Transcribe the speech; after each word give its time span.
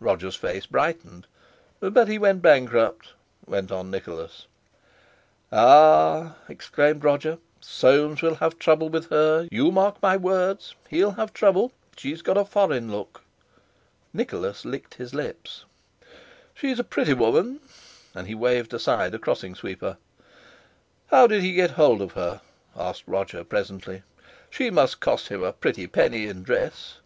Roger's 0.00 0.36
face 0.36 0.66
brightened. 0.66 1.26
"But 1.80 2.06
he 2.06 2.18
went 2.18 2.42
bankrupt," 2.42 3.14
went 3.46 3.72
on 3.72 3.90
Nicholas. 3.90 4.46
"Ah!" 5.50 6.36
exclaimed 6.46 7.02
Roger, 7.04 7.38
"Soames 7.62 8.20
will 8.20 8.34
have 8.34 8.58
trouble 8.58 8.90
with 8.90 9.08
her; 9.08 9.48
you 9.50 9.70
mark 9.72 9.96
my 10.02 10.14
words, 10.14 10.74
he'll 10.90 11.12
have 11.12 11.32
trouble—she's 11.32 12.20
got 12.20 12.36
a 12.36 12.44
foreign 12.44 12.92
look." 12.92 13.22
Nicholas 14.12 14.66
licked 14.66 14.96
his 14.96 15.14
lips. 15.14 15.64
"She's 16.52 16.78
a 16.78 16.84
pretty 16.84 17.14
woman," 17.14 17.58
and 18.14 18.26
he 18.26 18.34
waved 18.34 18.74
aside 18.74 19.14
a 19.14 19.18
crossing 19.18 19.54
sweeper. 19.54 19.96
"How 21.06 21.26
did 21.26 21.40
he 21.40 21.54
get 21.54 21.70
hold 21.70 22.02
of 22.02 22.12
her?" 22.12 22.42
asked 22.76 23.04
Roger 23.06 23.42
presently. 23.42 24.02
"She 24.50 24.68
must 24.68 25.00
cost 25.00 25.28
him 25.28 25.42
a 25.42 25.50
pretty 25.50 25.86
penny 25.86 26.26
in 26.26 26.42
dress!" 26.42 26.98